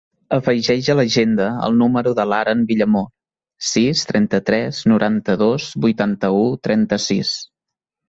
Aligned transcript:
Afegeix 0.35 0.87
a 0.93 0.95
l'agenda 0.99 1.49
el 1.67 1.77
número 1.81 2.13
de 2.21 2.25
l'Aren 2.31 2.65
Villamor: 2.73 3.07
sis, 3.75 4.03
trenta-tres, 4.15 4.83
noranta-dos, 4.95 5.71
vuitanta-u, 5.89 6.45
trenta-sis. 6.67 7.41